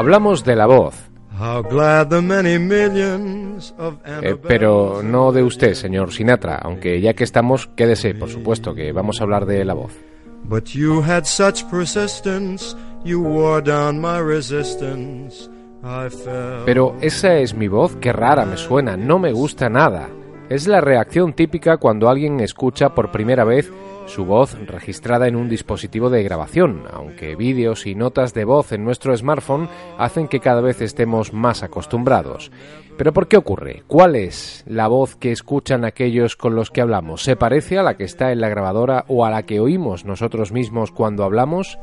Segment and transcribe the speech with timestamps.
[0.00, 0.94] Hablamos de la voz.
[4.22, 8.92] Eh, pero no de usted, señor Sinatra, aunque ya que estamos, quédese, por supuesto, que
[8.92, 9.92] vamos a hablar de la voz.
[16.64, 20.08] Pero esa es mi voz, qué rara me suena, no me gusta nada.
[20.50, 23.72] Es la reacción típica cuando alguien escucha por primera vez
[24.06, 28.82] su voz registrada en un dispositivo de grabación, aunque vídeos y notas de voz en
[28.82, 32.50] nuestro smartphone hacen que cada vez estemos más acostumbrados.
[32.98, 33.84] Pero ¿por qué ocurre?
[33.86, 37.22] ¿Cuál es la voz que escuchan aquellos con los que hablamos?
[37.22, 40.50] ¿Se parece a la que está en la grabadora o a la que oímos nosotros
[40.50, 41.78] mismos cuando hablamos?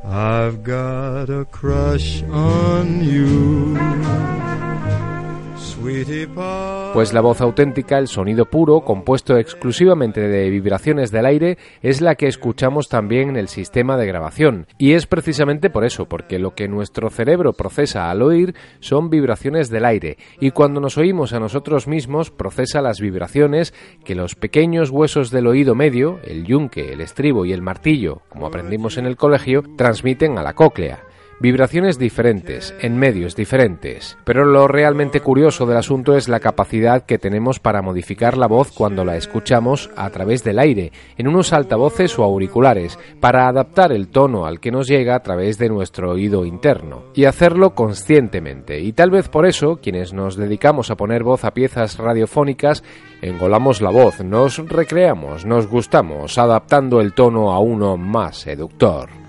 [6.94, 12.16] Pues la voz auténtica, el sonido puro, compuesto exclusivamente de vibraciones del aire, es la
[12.16, 14.68] que escuchamos también en el sistema de grabación.
[14.78, 19.70] Y es precisamente por eso, porque lo que nuestro cerebro procesa al oír son vibraciones
[19.70, 24.90] del aire, y cuando nos oímos a nosotros mismos procesa las vibraciones que los pequeños
[24.90, 29.16] huesos del oído medio, el yunque, el estribo y el martillo, como aprendimos en el
[29.16, 31.07] colegio, transmiten a la cóclea
[31.40, 34.18] vibraciones diferentes, en medios diferentes.
[34.24, 38.72] Pero lo realmente curioso del asunto es la capacidad que tenemos para modificar la voz
[38.72, 44.08] cuando la escuchamos a través del aire, en unos altavoces o auriculares, para adaptar el
[44.08, 47.04] tono al que nos llega a través de nuestro oído interno.
[47.14, 48.80] Y hacerlo conscientemente.
[48.80, 52.84] Y tal vez por eso, quienes nos dedicamos a poner voz a piezas radiofónicas,
[53.22, 59.27] engolamos la voz, nos recreamos, nos gustamos, adaptando el tono a uno más seductor.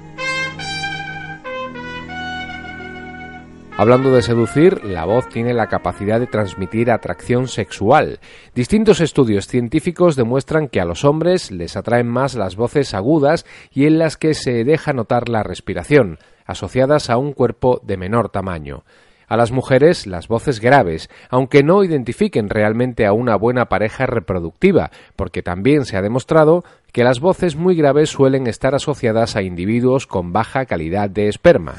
[3.81, 8.19] Hablando de seducir, la voz tiene la capacidad de transmitir atracción sexual.
[8.53, 13.87] Distintos estudios científicos demuestran que a los hombres les atraen más las voces agudas y
[13.87, 18.83] en las que se deja notar la respiración, asociadas a un cuerpo de menor tamaño.
[19.29, 24.91] A las mujeres las voces graves, aunque no identifiquen realmente a una buena pareja reproductiva,
[25.15, 30.09] porque también se ha demostrado que las voces muy graves suelen estar asociadas a individuos
[30.09, 31.77] con baja calidad de esperma.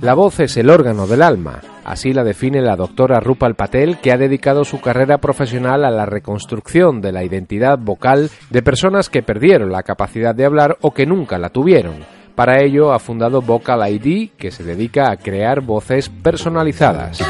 [0.00, 4.12] La voz es el órgano del alma, así la define la doctora Rupal Patel, que
[4.12, 9.22] ha dedicado su carrera profesional a la reconstrucción de la identidad vocal de personas que
[9.22, 12.04] perdieron la capacidad de hablar o que nunca la tuvieron.
[12.34, 17.20] Para ello ha fundado Vocal ID, que se dedica a crear voces personalizadas.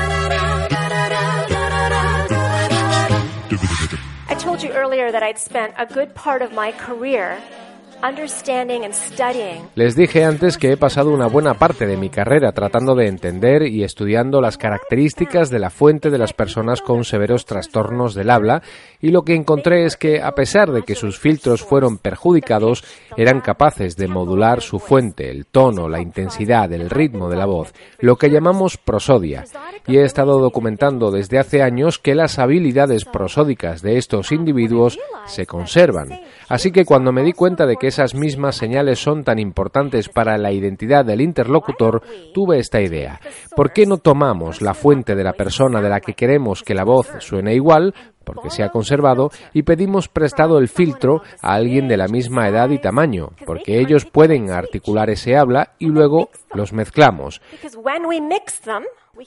[4.29, 7.37] I told you earlier that I'd spent a good part of my career
[9.75, 13.63] les dije antes que he pasado una buena parte de mi carrera tratando de entender
[13.63, 18.63] y estudiando las características de la fuente de las personas con severos trastornos del habla
[19.01, 22.85] y lo que encontré es que a pesar de que sus filtros fueron perjudicados,
[23.17, 27.73] eran capaces de modular su fuente, el tono, la intensidad, el ritmo de la voz,
[27.99, 29.45] lo que llamamos prosodia.
[29.87, 35.47] Y he estado documentando desde hace años que las habilidades prosódicas de estos individuos se
[35.47, 36.09] conservan.
[36.49, 40.39] Así que cuando me di cuenta de que esas mismas señales son tan importantes para
[40.39, 42.03] la identidad del interlocutor,
[42.35, 43.21] tuve esta idea.
[43.55, 46.85] ¿Por qué no tomamos la fuente de la persona de la que queremos que la
[46.85, 51.97] voz suene igual, porque se ha conservado, y pedimos prestado el filtro a alguien de
[51.97, 57.41] la misma edad y tamaño, porque ellos pueden articular ese habla y luego los mezclamos.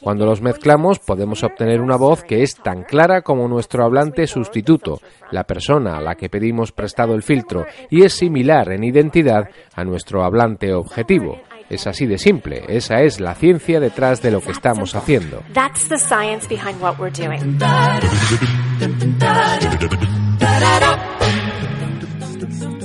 [0.02, 5.00] Cuando los mezclamos podemos obtener una voz que es tan clara como nuestro hablante sustituto,
[5.32, 9.84] la persona a la que pedimos prestado el filtro, y es similar en identidad a
[9.84, 11.40] nuestro hablante objetivo.
[11.70, 15.44] Es así de simple, esa es la ciencia detrás de lo que estamos haciendo.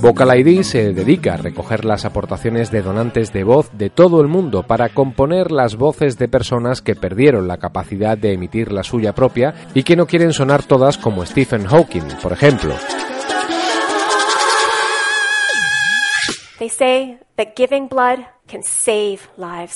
[0.00, 4.28] Vocal ID se dedica a recoger las aportaciones de donantes de voz de todo el
[4.28, 9.14] mundo para componer las voces de personas que perdieron la capacidad de emitir la suya
[9.14, 12.74] propia y que no quieren sonar todas como Stephen Hawking, por ejemplo.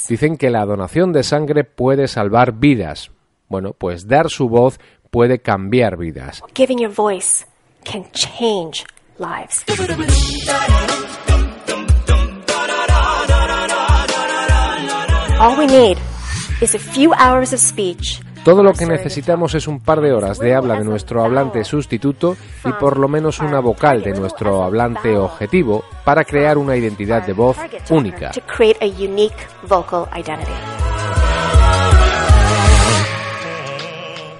[0.08, 3.10] Dicen que la donación de sangre puede salvar vidas.
[3.48, 4.78] Bueno, pues dar su voz
[5.10, 6.42] puede cambiar vidas.
[6.54, 7.46] Giving your voice
[7.82, 8.84] can change
[9.18, 9.64] lives.
[15.40, 15.98] All we need
[16.60, 20.38] is a few hours of speech todo lo que necesitamos es un par de horas
[20.38, 22.34] de habla de nuestro hablante sustituto
[22.64, 27.34] y por lo menos una vocal de nuestro hablante objetivo para crear una identidad de
[27.34, 27.58] voz
[27.90, 28.30] única.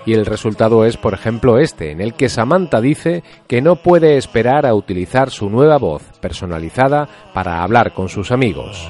[0.09, 4.17] Y el resultado es, por ejemplo, este, en el que Samantha dice que no puede
[4.17, 8.89] esperar a utilizar su nueva voz personalizada para hablar con sus amigos.